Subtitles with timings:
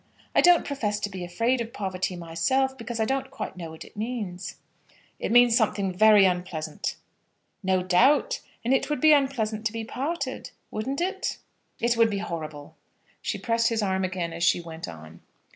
[0.33, 3.85] I don't profess to be afraid of poverty myself, because I don't quite know what
[3.85, 4.55] it means."
[5.19, 6.95] "It means something very unpleasant."
[7.61, 11.37] "No doubt; and it would be unpleasant to be parted; wouldn't it?"
[11.79, 12.75] "It would be horrible."
[13.21, 15.21] She pressed his arm again as she went on.